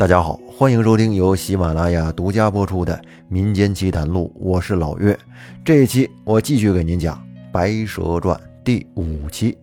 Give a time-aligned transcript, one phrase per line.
[0.00, 2.96] 大家好，欢迎收听由喜马拉雅独家播出的
[3.28, 5.14] 《民间奇谈录》，我是老岳。
[5.62, 7.14] 这一期我继续给您讲
[7.52, 8.34] 《白蛇传》
[8.64, 9.58] 第五期。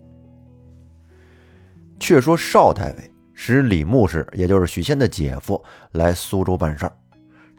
[2.00, 5.60] 却说邵太尉使李牧氏，也就是许仙的姐夫，
[5.94, 6.94] 来苏州办事儿，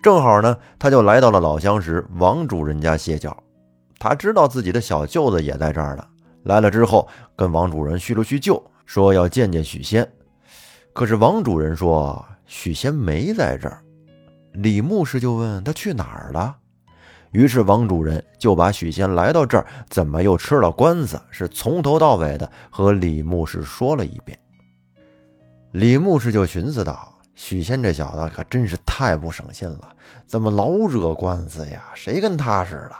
[0.00, 3.36] 正好呢，他就来到了老相识王主人家歇脚。
[3.98, 6.06] 他知道自己的小舅子也在这儿呢，
[6.44, 10.08] 来了之后跟王主人叙了叙旧，说要见见许仙。
[10.92, 12.24] 可是王主人说。
[12.48, 13.84] 许仙没在这儿，
[14.54, 16.56] 李牧师就问他去哪儿了。
[17.30, 24.36] 于是王主人就把许仙来到这儿怎么又吃了官司，是从头到尾的和李牧师说了一遍。
[25.72, 29.94] 李牧师就寻思道：“许仙这小子可真是太不省心了，
[30.26, 31.84] 怎么老惹官司呀？
[31.94, 32.96] 谁跟他似的？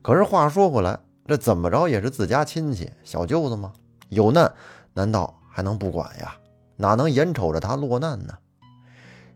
[0.00, 0.96] 可是话说回来，
[1.26, 3.72] 这怎么着也是自家亲戚，小舅子吗？
[4.10, 4.50] 有难
[4.94, 6.36] 难道还能不管呀？
[6.76, 8.32] 哪能眼瞅着他落难呢？”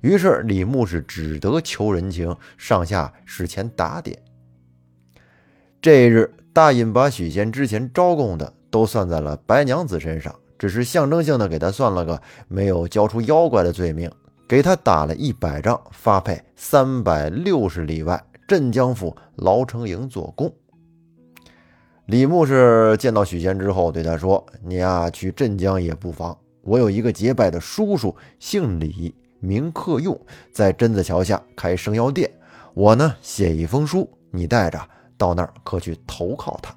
[0.01, 4.19] 于是李牧是只得求人情，上下使钱打点。
[5.83, 14.11] 这一日大印把许仙之前招供的都算在了白娘子身上，只是象征性的给他算了个没有交出妖怪的罪名，
[14.49, 20.53] 给他打了一百仗，发配三百六十里外镇江府牢城营做工。
[22.07, 26.37] 李牧是见到许仙之后，对他说：“你呀，去镇江也不妨。
[26.63, 30.19] 我有一个结拜的叔叔，姓李。”名克用，
[30.53, 32.31] 在榛子桥下开生药店。
[32.73, 34.81] 我呢，写一封书，你带着
[35.19, 36.73] 到那儿，可去投靠他。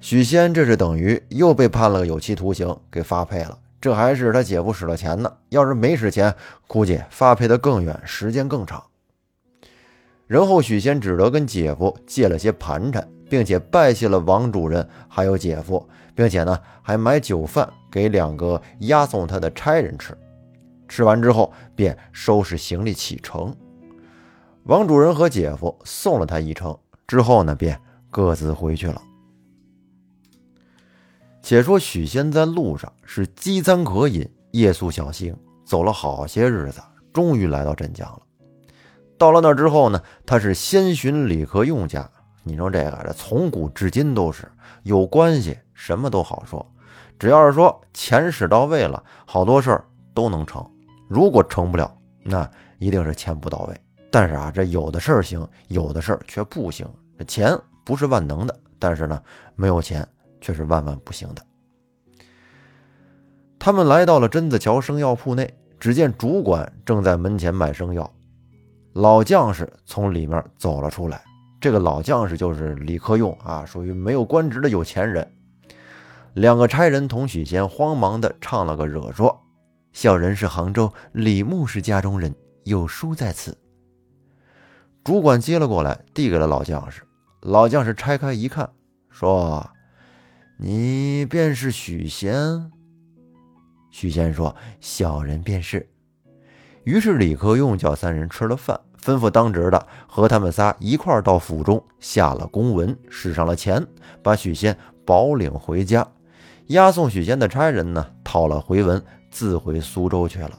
[0.00, 3.58] 许仙这是等于又被判了个有期徒刑，给发配了。
[3.80, 6.34] 这还是他姐夫使了钱呢，要是没使钱，
[6.66, 8.82] 估计发配的更远，时间更长。
[10.26, 20.16] 然后许仙只得跟姐夫借了些盘缠，并且拜谢了王主任还有姐夫，并且呢，还买酒饭给两个押送他的差人吃。
[20.94, 23.52] 吃完之后，便收拾行李启程。
[24.62, 27.76] 王主任和姐夫送了他一程之后呢，便
[28.12, 29.02] 各自回去了。
[31.42, 36.80] 且说许仙在路上是饥餐渴饮，夜宿小行，走了好些日子，
[37.12, 38.22] 终于来到镇江了。
[39.18, 42.08] 到了那之后呢，他是先寻李克用家。
[42.44, 44.48] 你说这个，这从古至今都是
[44.84, 46.64] 有关系，什么都好说。
[47.18, 50.64] 只要是说钱使到位了，好多事儿都能成。
[51.08, 52.48] 如果成不了，那
[52.78, 53.80] 一定是钱不到位。
[54.10, 56.86] 但是啊，这有的事儿行，有的事儿却不行。
[57.18, 59.20] 这钱不是万能的，但是呢，
[59.56, 60.06] 没有钱
[60.40, 61.42] 却是万万不行的。
[63.58, 68.10] 他们来到了榛子桥生药铺内，只见主管正在门前卖生药，
[68.92, 71.22] 老将士从里面走了出来。
[71.60, 75.28] 这个老将士就是李克用啊，属于没有官职的有钱人。
[76.34, 79.43] 两个差人同许仙慌忙的唱了个惹说。
[79.94, 82.34] 小人是杭州李牧氏家中人，
[82.64, 83.56] 有书在此。
[85.04, 87.02] 主管接了过来，递给了老将士。
[87.40, 88.68] 老将士拆开一看，
[89.08, 89.70] 说
[90.58, 92.72] ：“你便是许仙。”
[93.92, 95.88] 许仙说：“小人便是。”
[96.82, 103.86] 于是李克用叫三人吃了饭，吩咐当值的和他们仨一块到府中下了公文，使上了钱，
[104.24, 104.76] 把许仙
[105.06, 106.04] 保领回家。
[106.68, 109.00] 押送许仙的差人呢，讨了回文。
[109.34, 110.52] 自回苏州去了，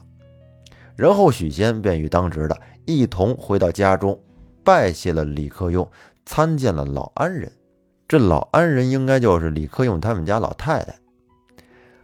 [0.96, 4.20] 然后许仙便与当值的一同回到家中，
[4.62, 5.90] 拜谢了李克用，
[6.26, 7.50] 参见了老安人。
[8.06, 10.94] 这老安人应该就是李克用他们家老太太。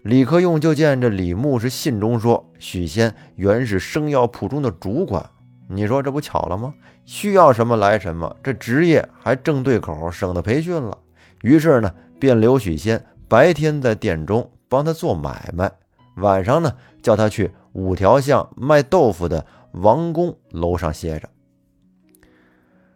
[0.03, 5.29] 李克用就见这李牧是信中说，许仙原是生药铺中的主管。
[5.69, 6.73] 你说这不巧了吗？
[7.05, 10.97] 需要什么来什么，这职业还正对口，省得培训了。
[11.43, 15.71] 于是呢，便留许仙白天在店中帮他做买卖。
[16.17, 21.29] 晚上呢，叫他去五条巷卖豆腐的王公楼上歇着。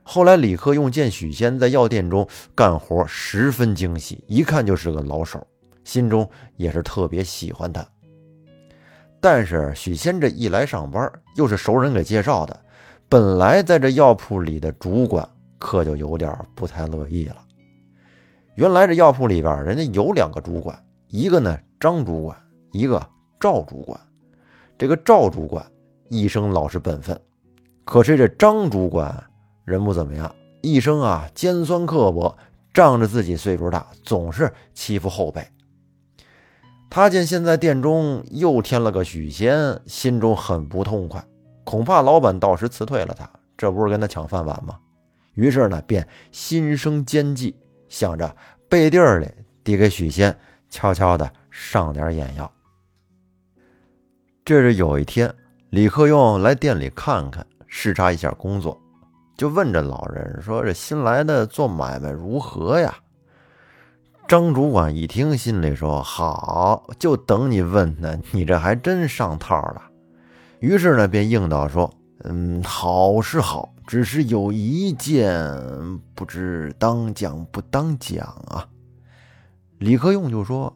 [0.02, 5.44] 后来李克用见许仙在药店中干活十分精细，一看就是个老手，
[5.82, 7.84] 心中也是特别喜欢他。
[9.18, 12.60] 但是许仙这一来上班，又是熟人给介绍的，
[13.08, 15.28] 本来在这药铺里的主管
[15.58, 17.38] 可就有点不太乐意了。
[18.54, 20.78] 原来这药铺里边人家有两个主管，
[21.08, 22.36] 一个呢张主管。
[22.76, 23.08] 一个
[23.40, 23.98] 赵主管，
[24.76, 25.64] 这个赵主管
[26.10, 27.18] 一生老实本分，
[27.84, 29.24] 可是这张主管
[29.64, 32.36] 人不怎么样，一生啊尖酸刻薄，
[32.74, 35.46] 仗着自己岁数大，总是欺负后辈。
[36.90, 41.24] 他见现在店中又添了个许仙，心中很不痛快，
[41.64, 44.78] 恐怕老板到时辞退了他，这不是跟他抢饭碗吗？
[45.32, 47.56] 于是呢，便心生奸计，
[47.88, 48.36] 想着
[48.68, 49.28] 背地里
[49.64, 50.38] 递给许仙，
[50.68, 52.50] 悄悄的上点眼药。
[54.46, 55.34] 这是有一天，
[55.70, 58.80] 李克用来店里看看，视察一下工作，
[59.36, 62.94] 就问这老人说：“这新来的做买卖如何呀？”
[64.28, 68.16] 张主管一听，心里说：“好，就等你问呢。
[68.30, 69.82] 你这还真上套了。”
[70.62, 71.92] 于是呢，便应道说
[72.22, 75.44] ：“嗯，好是好，只是有一件，
[76.14, 78.64] 不知当讲不当讲啊。”
[79.78, 80.72] 李克用就说：“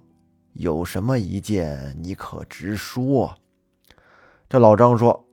[0.54, 3.32] 有什么一件，你可直说。”
[4.50, 5.24] 这老张说：“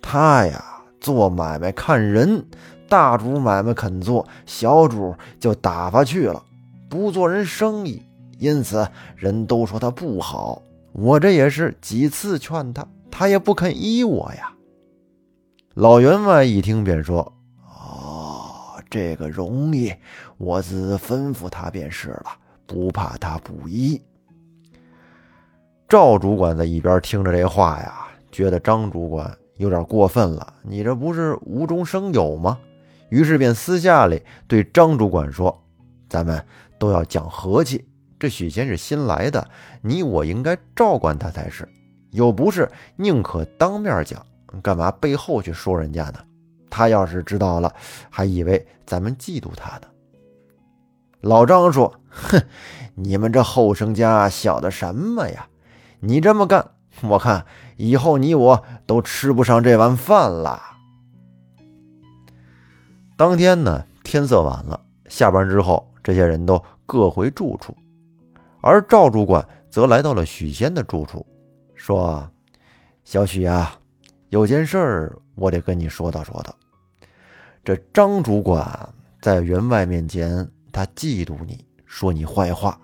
[0.00, 0.64] 他呀，
[0.98, 2.42] 做买卖看人，
[2.88, 6.42] 大主买卖肯做，小主就打发去了，
[6.88, 8.02] 不做人生意，
[8.38, 10.62] 因此人都说他不好。
[10.92, 14.54] 我这也是几次劝他，他也不肯依我呀。”
[15.76, 17.30] 老员外一听便说
[17.78, 19.94] ：“哦，这个容易，
[20.38, 22.24] 我自吩咐他便是了，
[22.66, 24.00] 不怕他不依。”
[25.86, 28.06] 赵主管在一边听着这话呀。
[28.30, 32.58] 觉得张主管有点过分了，你这不是无中生有吗？
[33.08, 35.62] 于是便私下里对张主管说
[36.08, 36.42] ：“咱们
[36.78, 37.84] 都要讲和气，
[38.18, 39.46] 这许仙是新来的，
[39.82, 41.68] 你我应该照管他才是。
[42.12, 44.24] 有不是，宁可当面讲，
[44.62, 46.20] 干嘛背后去说人家呢？
[46.70, 47.74] 他要是知道了，
[48.08, 49.82] 还以为咱们嫉妒他呢。”
[51.20, 52.40] 老张说：“哼，
[52.94, 55.48] 你们这后生家晓得什么呀？
[55.98, 56.70] 你这么干。”
[57.02, 57.46] 我看
[57.80, 60.60] 以后你我都吃不上这碗饭了。
[63.16, 64.78] 当天呢，天色晚了，
[65.08, 67.74] 下班之后，这些人都各回住处，
[68.60, 71.26] 而赵主管则来到了许仙的住处，
[71.74, 72.30] 说
[73.02, 73.74] ：“小许啊，
[74.28, 76.54] 有件事儿我得跟你说道说道。
[77.64, 78.88] 这张主管
[79.22, 82.78] 在员外面前，他嫉妒你，说你坏话，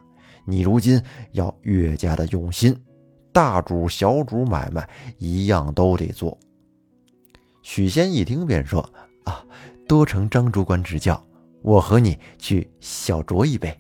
[0.47, 1.03] 你如今
[1.33, 2.75] 要越加的用心。”
[3.37, 4.89] 大主小主买卖
[5.19, 6.39] 一样都得做。
[7.61, 8.81] 许仙一听便说
[9.25, 9.45] ：“啊，
[9.87, 11.23] 多承张主管指教，
[11.61, 13.79] 我和你去小酌一杯。”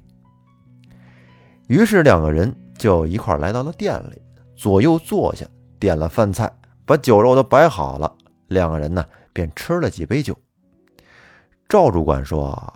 [1.68, 4.20] 于是两个人就一块来到了店里，
[4.54, 5.46] 左右坐下，
[5.80, 6.52] 点了饭菜，
[6.84, 8.14] 把酒肉都摆好了。
[8.48, 10.36] 两个人呢便吃了几杯酒。
[11.66, 12.74] 赵主管说：“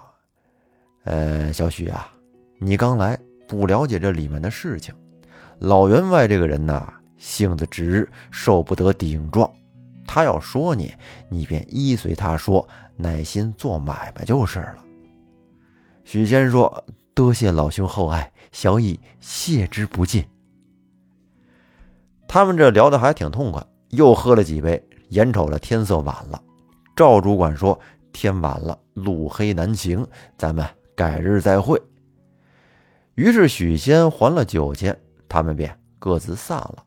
[1.04, 2.10] 呃，小许啊，
[2.58, 4.94] 你刚来，不了解这里面的事情。”
[5.60, 9.48] 老员外这个人呐，性子直，受不得顶撞。
[10.06, 10.94] 他要说你，
[11.28, 12.66] 你便依随他说，
[12.96, 14.78] 耐心做买卖就是了。
[16.02, 16.82] 许仙说
[17.14, 20.24] ：“多谢老兄厚爱，小乙谢之不尽。”
[22.26, 24.82] 他们这聊得还挺痛快，又喝了几杯。
[25.10, 26.40] 眼瞅着天色晚了，
[26.96, 27.78] 赵主管说
[28.14, 30.06] ：“天晚了，路黑难行，
[30.38, 30.66] 咱们
[30.96, 31.78] 改日再会。”
[33.14, 34.98] 于是许仙还了酒钱。
[35.30, 36.84] 他们便各自散了。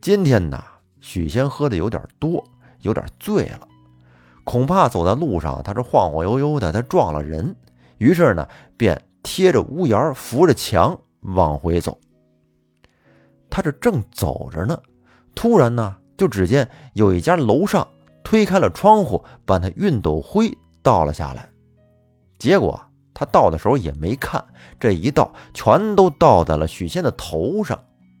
[0.00, 0.62] 今天呢，
[1.00, 2.42] 许仙喝的有点多，
[2.80, 3.66] 有点醉了，
[4.44, 7.54] 恐怕走在路上他是晃晃悠悠的，他撞了人，
[7.98, 8.48] 于是呢，
[8.78, 11.98] 便贴着屋檐，扶着墙往回走。
[13.50, 14.80] 他这正走着呢，
[15.34, 17.86] 突然呢，就只见有一家楼上
[18.22, 21.50] 推开了窗户，把那熨斗灰倒了下来，
[22.38, 22.80] 结果。
[23.20, 24.42] 他倒的时候也没看，
[24.78, 27.78] 这一倒全都倒在了许仙的头上。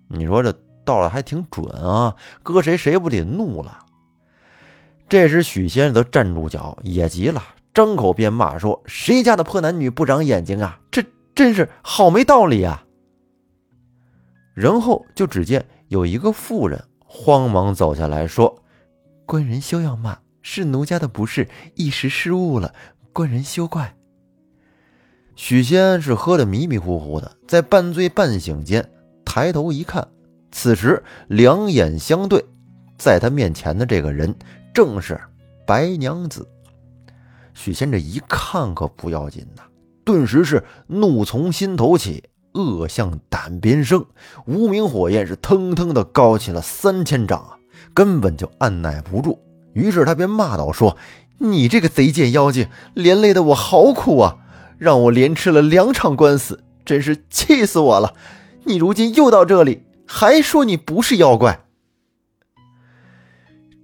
[0.08, 0.52] 你说这
[0.84, 3.78] 倒的还挺准啊，搁谁谁不得怒了？
[5.08, 7.42] 这时许仙则站住脚，也急了，
[7.72, 10.78] 张口便骂说：“谁家的破男女不长眼睛啊？
[10.90, 11.02] 这
[11.34, 12.84] 真是好没道理啊！”
[14.52, 18.62] 然后就只见有一个妇人慌忙走下来说
[19.24, 22.74] ：“官人休要骂，是奴家的不是，一时失误了，
[23.14, 23.94] 官人休怪。”
[25.42, 28.86] 许仙是喝得迷迷糊糊的，在半醉半醒间
[29.24, 30.06] 抬头一看，
[30.52, 32.44] 此时两眼相对，
[32.98, 34.36] 在他面前的这个人
[34.74, 35.18] 正是
[35.66, 36.46] 白娘子。
[37.54, 39.62] 许仙这一看可不要紧呐，
[40.04, 44.04] 顿时是怒从心头起，恶向胆边生，
[44.44, 47.56] 无名火焰是腾腾的高起了三千丈啊，
[47.94, 49.40] 根本就按耐不住。
[49.72, 50.98] 于是他便骂道：“说
[51.38, 54.36] 你这个贼贱妖精，连累的我好苦啊！”
[54.80, 58.14] 让我连吃了两场官司，真是气死我了！
[58.64, 61.66] 你如今又到这里，还说你不是妖怪，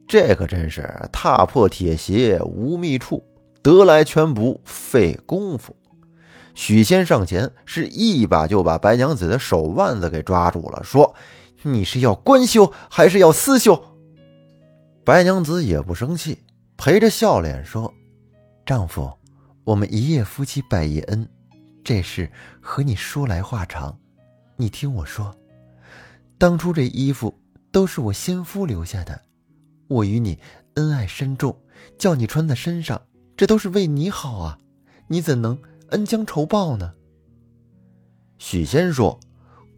[0.08, 3.22] 这可真是踏破铁鞋无觅处，
[3.62, 5.76] 得来全不费功夫。
[6.54, 11.14] 许仙上前是一把就把白娘子的手腕子给抓住了，说
[11.60, 13.84] ：“你是要官修还是要私修？”
[15.04, 16.38] 白娘子也不生气，
[16.78, 17.92] 陪着笑脸说
[18.64, 19.12] ：“丈夫。”
[19.66, 21.28] 我们一夜夫妻百夜恩，
[21.82, 22.30] 这事
[22.60, 23.98] 和你说来话长。
[24.54, 25.36] 你听我说，
[26.38, 27.36] 当初这衣服
[27.72, 29.22] 都是我先夫留下的。
[29.88, 30.38] 我与你
[30.74, 31.58] 恩爱深重，
[31.98, 33.02] 叫你穿在身上，
[33.36, 34.58] 这都是为你好啊！
[35.08, 35.58] 你怎能
[35.88, 36.92] 恩将仇报呢？”
[38.38, 39.18] 许仙说：“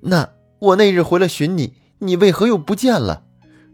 [0.04, 3.24] 那我那日回来寻你，你为何又不见了？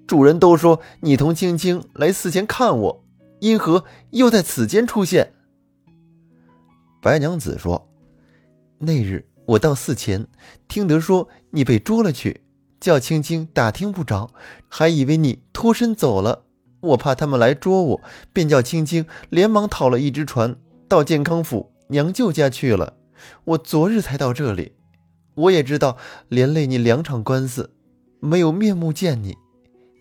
[0.06, 3.04] 主人都说你同青青来寺前看我，
[3.40, 5.32] 因何又在此间出现？”
[7.04, 7.90] 白娘子说
[8.80, 10.26] ：“那日我到寺前，
[10.66, 12.40] 听得说你被捉了去，
[12.80, 14.30] 叫青青打听不着，
[14.68, 16.46] 还以为你脱身走了。
[16.80, 18.00] 我怕他们来捉我，
[18.32, 20.56] 便叫青青连忙讨了一只船，
[20.88, 22.94] 到健康府娘舅家去了。
[23.44, 24.72] 我昨日才到这里。”
[25.36, 25.98] 我也知道，
[26.30, 27.74] 连累你两场官司，
[28.18, 29.36] 没有面目见你，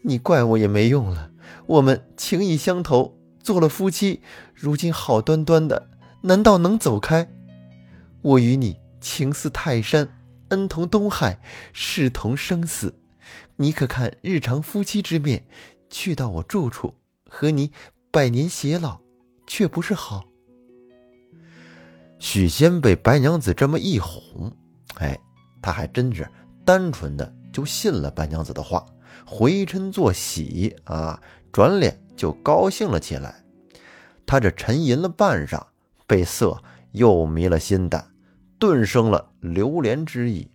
[0.05, 1.31] 你怪我也没用了。
[1.65, 4.21] 我们情意相投，做了夫妻，
[4.53, 5.89] 如今好端端的，
[6.25, 7.29] 难道能走开？
[8.21, 10.07] 我与你情似泰山，
[10.47, 11.37] 恩同东海，
[11.73, 12.97] 势同生死。
[13.57, 15.45] 你可看日常夫妻之面，
[15.89, 16.95] 去到我住处，
[17.29, 17.73] 和你
[18.09, 19.01] 百年偕老，
[19.45, 20.23] 却不是好。
[22.19, 24.49] 许仙被白娘子这么一哄。
[24.99, 25.19] 哎，
[25.61, 26.25] 他还真是
[26.63, 28.85] 单纯的就信了白娘子的话，
[29.25, 33.43] 回嗔作喜啊，转脸就高兴了起来。
[34.25, 35.61] 他这沉吟了半晌，
[36.13, 36.55] 被色
[36.91, 38.05] 又迷了心胆，
[38.59, 40.47] 顿生了流连之意。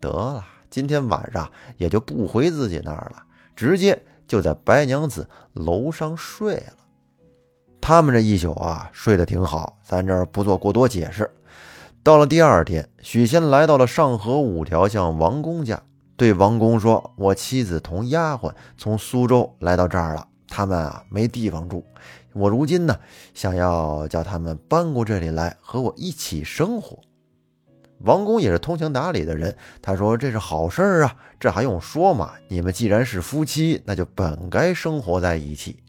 [0.00, 3.22] 得了，今天晚上也就不回自己那儿了，
[3.54, 6.72] 直接就在白娘子楼上睡了。
[7.80, 11.30] 他们这一宿啊，睡得挺好，咱这儿不做过多解释。
[12.02, 15.80] 到了第二天，许仙来到了上河五条巷王公家，
[16.16, 21.84] 对王公说：“我妻子同丫鬟从苏州来到这儿了，他们啊没地方住，
[22.32, 22.98] 我如今呢
[23.34, 26.98] 想要叫他们搬过这里来和我一起生活。”
[28.04, 32.32] 王公也是通情达理的人，他说：“这是好事儿啊，这还用说吗？
[32.48, 35.82] 你们既然是夫妻，那就本该生活在一起。”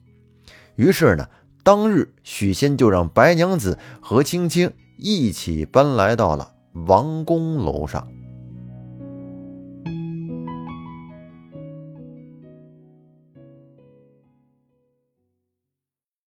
[0.76, 1.28] 于是呢，
[1.64, 4.72] 当日许仙就让白娘子和青青。
[5.00, 6.56] 一起搬来到了
[6.88, 8.08] 王宫楼上。